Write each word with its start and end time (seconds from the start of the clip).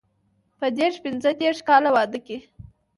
په 0.59 0.67
دیرش 0.77 0.95
پنځه 1.05 1.29
دېرش 1.41 1.59
کاله 1.67 1.89
واده 1.95 2.19
کې. 2.25 2.37